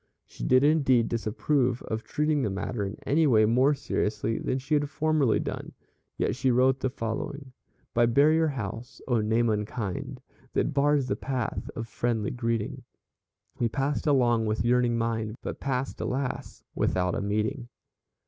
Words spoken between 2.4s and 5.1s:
the matter in any way more seriously than she had